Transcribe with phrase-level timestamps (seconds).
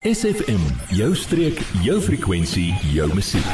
[0.00, 0.60] SFM,
[0.96, 3.44] jou streek, jou frekwensie, jou musiek.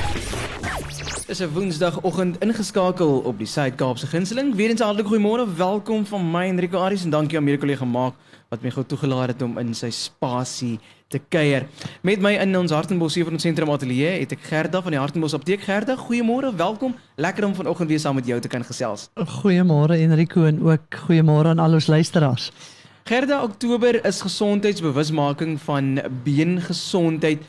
[1.26, 4.54] Dis 'n Woensdagoggend ingeskakel op die Suid-Kaapse Gunsteling.
[4.54, 5.56] Weerens hartlik goeiemôre.
[5.56, 8.14] Welkom van my Enrico Aries en dankie aan my kollega Maak
[8.48, 10.78] wat my gou toegelaat het om in sy spasie
[11.08, 11.66] te kuier.
[12.02, 15.00] Met my in ons Hartenbos hier van ons sentrum ateljee het ek Gerda van die
[15.00, 15.60] Hartenbos Apteek.
[15.60, 16.54] Gerda, goeiemôre.
[16.56, 16.94] Welkom.
[17.16, 19.10] Lekker om vanoggend weer saam met jou te kan gesels.
[19.16, 22.52] Goeiemôre Enrico en ook goeiemôre aan al ons luisteraars.
[23.06, 27.44] Gerda, Oktober is gesondheidsbewusmaking van beengesondheid.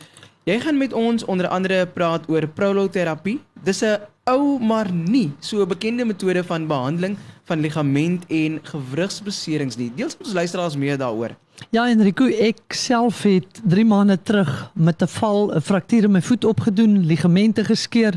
[0.46, 3.40] Jy gaan met ons onder andere praat oor proloterapie.
[3.66, 3.98] Dis 'n
[4.30, 9.91] ou maar nie so 'n bekende metode van behandeling van ligament en gewrigsbeserings nie.
[9.95, 11.36] Deels ons luisteraars meer daaroor.
[11.72, 16.22] Ja, Enrico, ek self het 3 maande terug met 'n val 'n fraktuur in my
[16.22, 18.14] voet opgedoen, ligamente geskeur.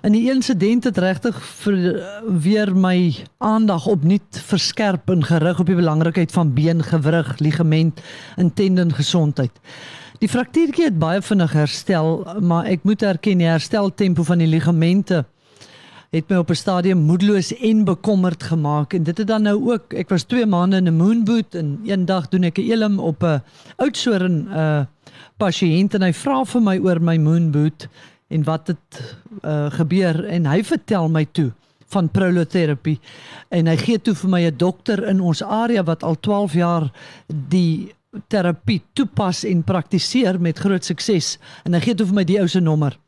[0.00, 1.36] En die insident het regtig
[2.24, 8.00] weer my aandag opnuut verskerp en gerig op die belangrikheid van beengewrig, ligament
[8.36, 9.52] en tendongesondheid.
[10.20, 15.24] Die fraktuurtjie het baie vinnig herstel, maar ek moet erken die hersteltempo van die ligamente
[16.10, 19.92] het my op 'n stadium moedeloos en bekommerd gemaak en dit het dan nou ook
[19.92, 23.42] ek was 2 maande in 'n moonboot en eendag doen ek 'n elim op 'n
[23.76, 24.84] oudsoorn uh
[25.38, 27.88] pasiënt en hy vra vir my oor my moonboot
[28.30, 29.00] en wat het
[29.42, 31.50] uh, gebeur en hy vertel my toe
[31.90, 32.98] van proloterapie
[33.50, 36.90] en hy gee toe vir my 'n dokter in ons area wat al 12 jaar
[37.26, 37.92] die
[38.28, 42.48] terapie toepas en praktiseer met groot sukses en hy gee toe vir my die ou
[42.48, 42.98] se nommer.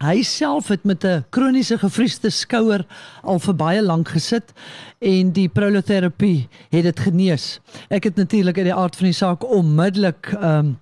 [0.00, 2.86] Hy self het met 'n kroniese gevriesde skouer
[3.22, 4.52] al vir baie lank gesit
[4.98, 7.60] en die proloterapie het dit genees.
[7.90, 10.78] Ek het natuurlik uit die aard van die saak onmiddellik ehm um,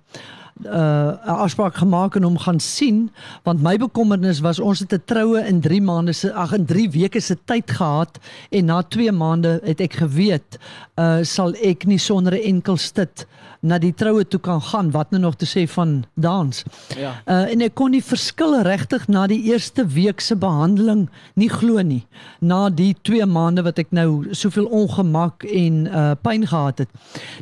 [0.65, 3.11] uh 'n afspraak gemaak en hom gaan sien
[3.43, 6.89] want my bekommernis was ons het 'n troue in 3 maande se ag in 3
[6.89, 10.59] weke se tyd gehad en na 2 maande het ek geweet
[10.95, 13.27] uh sal ek nie sonder 'n enkel stit
[13.61, 16.63] na die troue toe kan gaan wat nou nog te sê van dans.
[16.97, 17.15] Ja.
[17.25, 21.81] Uh en ek kon die verskil regtig na die eerste week se behandeling nie glo
[21.83, 22.05] nie.
[22.39, 26.93] Na die 2 maande wat ek nou soveel ongemak en uh pyn gehad het.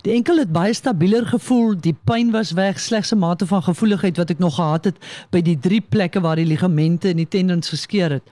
[0.07, 4.17] Die enkel het baie stabieler gevoel, die pyn was weg, slegs 'n mate van gevoeligheid
[4.17, 4.97] wat ek nog gehad het
[5.31, 8.23] by die drie plekke waar die ligamente en die tendons geskeur het.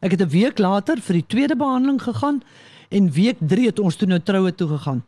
[0.00, 2.42] Ek het 'n week later vir die tweede behandeling gegaan
[2.88, 5.04] en week 3 het ons toe nou troue toe gegaan.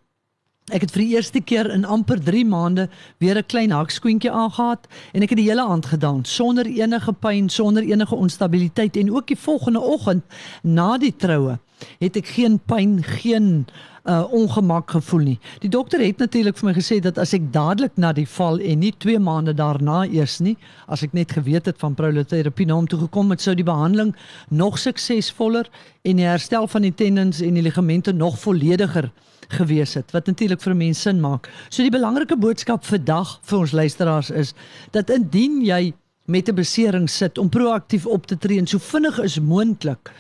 [0.70, 2.84] Ek het vir die eerste keer in amper 3 maande
[3.18, 7.48] weer 'n klein hakskoentjie aangetree en ek het die hele aand gedans sonder enige pyn,
[7.48, 10.22] sonder enige onstabiliteit en ook die volgende oggend
[10.62, 11.58] na die troue
[11.98, 13.66] het ek geen pyn, geen
[14.04, 15.38] uh ongemak gevoel nie.
[15.58, 18.78] Die dokter het natuurlik vir my gesê dat as ek dadelik na die val en
[18.78, 20.56] nie 2 maande daarna eers nie,
[20.86, 24.14] as ek net geweet het van proloterapie na hom toe gekom het, sou die behandeling
[24.48, 25.66] nog suksesvoller
[26.02, 29.10] en die herstel van die tendons en die ligamente nog vollediger
[29.52, 31.48] gewees het wat natuurlik vir mense sin maak.
[31.68, 34.54] So die belangrike boodskap vandag vir ons luisteraars is
[34.90, 35.92] dat indien jy
[36.26, 40.12] met 'n besering sit om proaktief op te tree en so vinnig as moontlik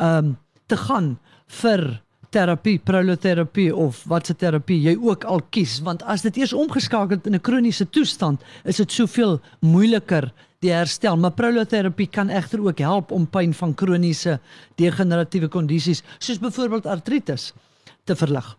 [0.00, 0.36] um
[0.66, 6.36] te gaan vir terapie, proloterapie of watse terapie jy ook al kies, want as dit
[6.36, 11.16] eers omgeskakel in 'n kroniese toestand, is dit soveel moeiliker die herstel.
[11.16, 14.40] Maar proloterapie kan egter ook help om pyn van kroniese
[14.74, 17.52] degeneratiewe kondisies soos byvoorbeeld artritis
[18.04, 18.56] te verlig.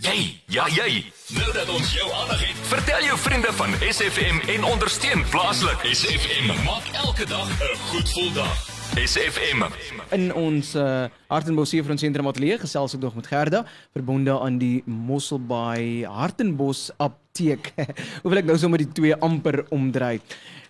[0.00, 1.12] Jy, ja jy.
[1.36, 5.84] Nou dat ons jou aandag het, vertel jou vriende van SFM en ondersteun plaaslik.
[5.92, 8.79] SFM maak elke dag 'n goed gevoel dag.
[8.98, 9.62] SFM.
[10.10, 13.60] In ons uh, Hartenbos hier van ons sentrum ateljee gesels ek nog met Gerda
[13.94, 17.70] verbonde aan die Mosselbaai Hartenbos apteek.
[18.22, 20.18] Hoe wil ek nou sommer die twee amper omdry?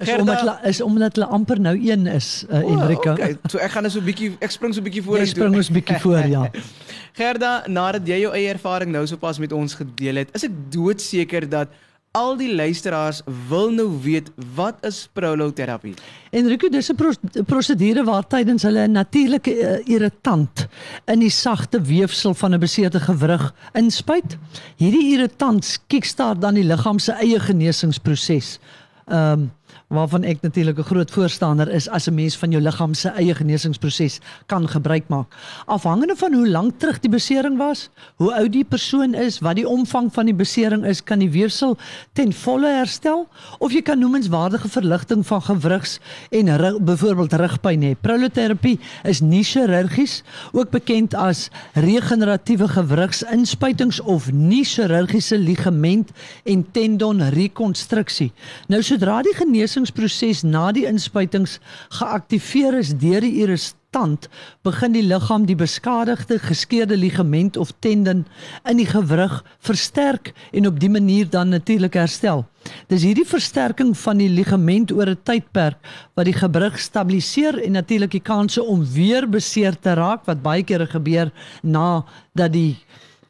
[0.01, 3.17] Gerda is omdat, is omdat hulle amper nou een is uh, oh, Enrika.
[3.17, 5.21] Okay, so ek gaan net so 'n bietjie ek spring so 'n bietjie voor.
[5.25, 6.45] Ek spring ons bietjie voor, ja.
[7.21, 11.49] Gerda, nadat jy jou eie ervaring nou sopas met ons gedeel het, is ek doodseker
[11.49, 11.73] dat
[12.11, 15.95] al die luisteraars wil nou weet wat is proloterapie?
[16.35, 17.13] Enrico, dis 'n pro
[17.47, 20.67] prosedure waar tydens hulle 'n natuurlike uh, irritant
[21.07, 24.39] in die sagte weefsel van 'n beseerde gewrig inspuit.
[24.77, 28.59] Hierdie irritant kickstart dan die liggaam se eie genesingsproses.
[29.07, 29.51] Ehm um,
[29.91, 33.35] waarvan ek natuurlik 'n groot voorstander is as 'n mens van jou liggaam se eie
[33.35, 35.27] genesingsproses kan gebruik maak.
[35.67, 39.69] Afhangende van hoe lank terug die besering was, hoe oud die persoon is, wat die
[39.69, 41.77] omvang van die besering is, kan die weefsel
[42.13, 43.29] ten volle herstel
[43.59, 45.99] of jy kan noemenswaardige verligting van gewrigs
[46.31, 46.47] en
[46.85, 47.95] byvoorbeeld rugpyn hê.
[48.01, 50.23] Proloterapie is nie chirurgies,
[50.53, 56.11] ook bekend as regeneratiewe gewrigsinspuitings of nie chirurgiese ligament
[56.45, 58.33] en tendon rekonstruksie.
[58.69, 61.59] Nou sodra die genesing genesingsproses na die inspuitings
[61.99, 63.59] geaktiveer is deur die
[63.91, 64.29] tand,
[64.63, 68.25] begin die liggaam die beskadigde, geskeurde ligament of tendon
[68.65, 72.45] in die gewrig versterk en op die manier dan natuurlik herstel.
[72.87, 75.79] Dis hierdie versterking van die ligament oor 'n tydperk
[76.15, 80.63] wat die gewrig stabiliseer en natuurlik die kanse om weer beseer te raak wat baie
[80.63, 81.33] kere gebeur
[81.63, 82.05] na
[82.35, 82.77] dat die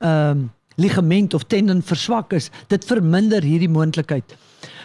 [0.01, 2.51] ehm um, ligament of tendon verswak is.
[2.69, 4.37] Dit verminder hierdie moontlikheid.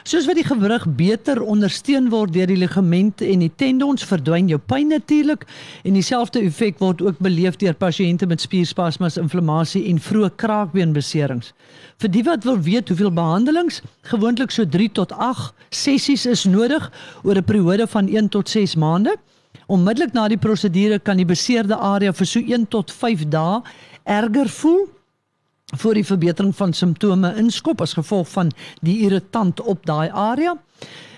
[0.06, 4.60] Soos wat die gewrig beter ondersteun word deur die ligamente en die tendons, verdwyn jou
[4.62, 5.48] pyn natuurlik
[5.82, 11.56] en dieselfde effek word ook beleef deur pasiënte met spierspasmas, inflammasie en vroeë kraakbeenbeserings.
[11.98, 13.82] Vir die wat wil weet hoeveel behandelings,
[14.12, 16.86] gewoonlik so 3 tot 8 sessies is nodig
[17.24, 19.18] oor 'n periode van 1 tot 6 maande.
[19.66, 23.62] Onmiddellik na die prosedure kan die beseerde area vir so 1 tot 5 dae
[24.06, 24.86] erger voel
[25.74, 28.52] voor die verbetering van simptome inskop as gevolg van
[28.86, 30.54] die irritant op daai area.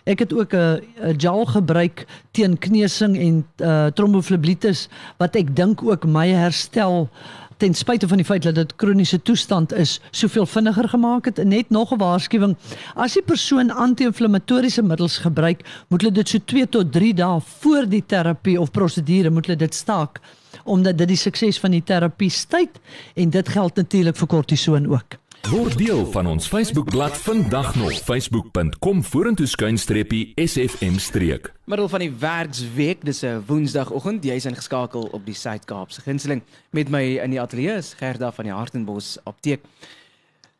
[0.08, 0.82] Ek het ook 'n
[1.18, 7.10] gel gebruik teen kneusing en uh, tromboflebitis wat ek dink ook my herstel
[7.58, 11.44] ten spyte van die feit dat dit kroniese toestand is, soveel vinniger gemaak het.
[11.44, 12.56] Net nog 'n waarskuwing,
[12.96, 17.90] as die persoon anti-inflammatoriese middels gebruik, moet hulle dit so 2 tot 3 dae voor
[17.90, 20.22] die terapie of prosedure moet hulle dit staak
[20.68, 22.82] omdat dit die sukses van die terapie stuit
[23.16, 25.18] en dit geld natuurlik vir kortison ook.
[25.48, 31.54] Word deel van ons Facebookblad vandag nog facebook.com vorentoe skuinstreepie sfm streek.
[31.72, 37.04] Middel van die werksweek, dis 'n woensdagoggend, jy's ingeskakel op die Suid-Kaapse Gunsteling met my
[37.24, 39.62] in die ateljee is Gerda van die Hartenbos Apteek.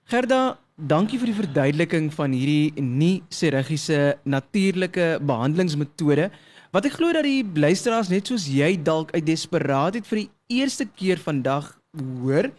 [0.06, 6.32] Gerda, dankie vir die verduideliking van hierdie nie chirurgiese natuurlike behandelingsmetode
[6.72, 10.84] Wat ek glo dat die luisteraars net soos jy dalk uit desperaatheid vir die eerste
[11.00, 12.50] keer vandag hoor,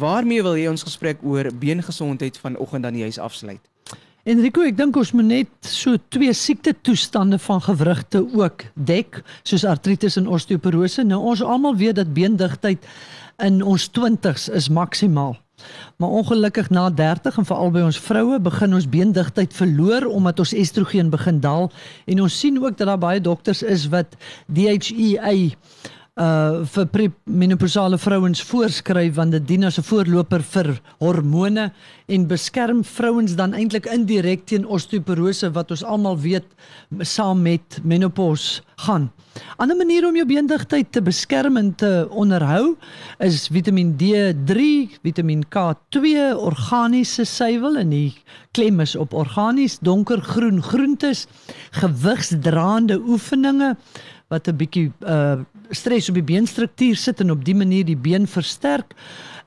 [0.00, 3.60] waarmee wil jy ons gesprek oor beengesondheid vanoggend dan juis afsluit?
[4.26, 9.62] Enrico, ek dink ons moet net so twee siekte toestande van gewrigte ook dek, soos
[9.62, 11.04] artritis en osteoporose.
[11.06, 12.82] Nou ons almal weet dat beendigtheid
[13.46, 15.36] in ons 20's is maksimaal.
[16.02, 20.56] Maar ongelukkig na 30 en veral by ons vroue begin ons beendigtheid verloor omdat ons
[20.58, 21.70] estrogen begin daal
[22.10, 24.18] en ons sien ook dat daar baie dokters is wat
[24.50, 25.54] DHEA
[26.16, 31.72] uh vir premenopausale vrouens voorskryf want dit dien as 'n voorloper vir hormone
[32.08, 36.46] en beskerm vrouens dan eintlik indirek teen osteoporose wat ons almal weet
[37.00, 39.10] saam met menopause gaan.
[39.58, 42.76] Ander manier om jou beendigtheid te beskerm en te onderhou
[43.18, 44.60] is Vitamiin D3,
[45.02, 48.14] Vitamiin K2, organiese suiwel en die
[48.56, 51.26] klem is op organies, donkergroen groentes,
[51.70, 53.76] gewigsdraande oefeninge
[54.28, 55.40] wat 'n bietjie uh
[55.70, 58.94] stres op die beenstruktuur sit en op die manier die been versterk.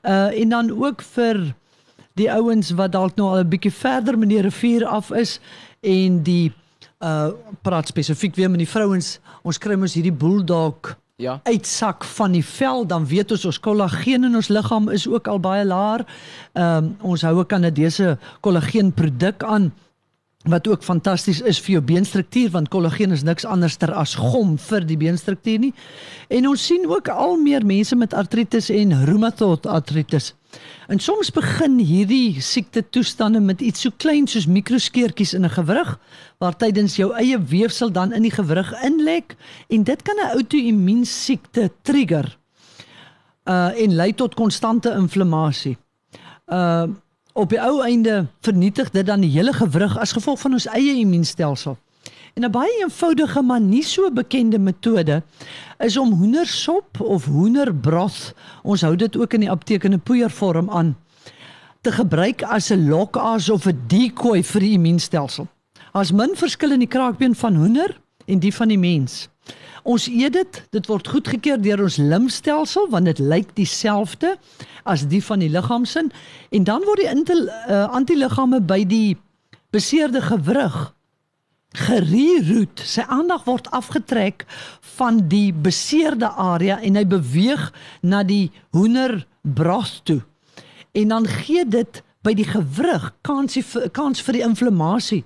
[0.02, 1.54] Uh en dan ook vir
[2.14, 5.40] die ouens wat dalk nou al 'n bietjie verder meneer rivier af is
[5.80, 6.52] en die
[7.00, 7.28] uh
[7.62, 12.44] praat spesifiek weer met die vrouens, ons kry mos hierdie bulldog ja uitsak van die
[12.44, 16.04] vel dan weet ons ons kollageen in ons liggaam is ook al baie laer.
[16.52, 19.72] Ehm um, ons hou 'n Kanadese kollageen produk aan
[20.48, 24.86] wat ook fantasties is vir jou beenstruktuur want kollageen is niks anderster as gom vir
[24.88, 25.72] die beenstruktuur nie.
[26.32, 30.32] En ons sien ook al meer mense met artritis en rheumatoid artritis.
[30.88, 35.98] En soms begin hierdie siekte toestande met iets so klein soos mikroskeertjies in 'n gewrig
[36.38, 39.36] waar tydens jou eie weefsel dan in die gewrig inlek
[39.68, 42.38] en dit kan 'n outoimmuun siekte trigger.
[43.44, 45.76] Uh en lei tot konstante inflammasie.
[46.46, 46.88] Uh
[47.40, 50.98] op die ou einde vernietig dit dan die hele gewrig as gevolg van ons eie
[51.00, 51.78] immuunstelsel.
[52.34, 55.22] En 'n baie eenvoudige maar nie so bekende metode
[55.78, 60.70] is om hoendersop of hoenderbroth, ons hou dit ook in die apteek in 'n poeiervorm
[60.70, 60.96] aan,
[61.80, 65.48] te gebruik as 'n lokaas of 'n decoy vir die immuunstelsel.
[65.92, 68.00] As min verskil in die kraakbeen van hoender
[68.30, 69.26] en die van die mens.
[69.82, 74.36] Ons eet dit, dit word goedgekeur deur ons limfstelsel want dit lyk dieselfde
[74.88, 76.12] as die van die liggaamsin
[76.50, 79.16] en dan word die uh, antiliggame by die
[79.74, 80.90] beseerde gewrig
[81.78, 82.82] gereroute.
[82.82, 84.44] Sy aandag word afgetrek
[84.98, 87.68] van die beseerde area en hy beweeg
[88.02, 90.20] na die hoenderbras toe.
[90.98, 93.56] En dan gee dit by die gewrig kans
[93.96, 95.22] kans vir die inflammasie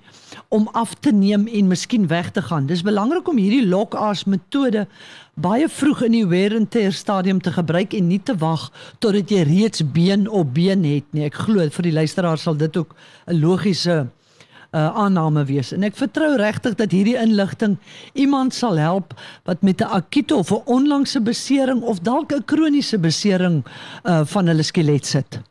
[0.55, 2.69] om af te neem en miskien weg te gaan.
[2.69, 4.85] Dis belangrik om hierdie lock-as metode
[5.35, 8.69] baie vroeg in die wear and tear stadium te gebruik en nie te wag
[9.03, 11.25] totdat jy reeds been op been het nie.
[11.27, 12.95] Ek glo vir die luisteraar sal dit ook
[13.27, 14.07] 'n logiese
[14.75, 15.73] uh, aanname wees.
[15.75, 17.75] En ek vertrou regtig dat hierdie inligting
[18.13, 22.99] iemand sal help wat met 'n akute of 'n onlangse besering of dalk 'n kroniese
[22.99, 23.65] besering
[24.03, 25.41] uh, van hulle skelet sit.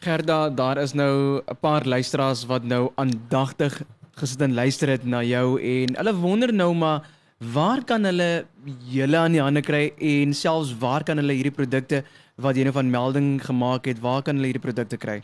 [0.00, 3.82] Gerda, daar is nou 'n paar luisteraars wat nou aandagtig
[4.14, 7.02] gesit en luister het na jou en hulle wonder nou maar
[7.38, 8.46] Waar kan hulle
[8.90, 12.00] julle aan die hande kry en selfs waar kan hulle hierdie produkte
[12.38, 15.22] wat jy nou van melding gemaak het, waar kan hulle hierdie produkte kry?